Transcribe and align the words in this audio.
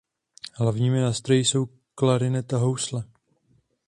Hlavními 0.53 0.99
nástroji 1.01 1.45
jsou 1.45 1.65
klarinet 1.95 2.53
a 2.53 2.57
housle. 2.57 3.03